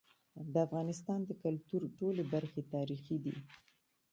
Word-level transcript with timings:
د 0.53 0.55
افغانستان 0.67 1.19
د 1.25 1.31
کلتور 1.43 1.81
ټولي 1.97 2.23
برخي 2.33 2.61
تاریخي 2.73 3.17
دي. 3.23 3.35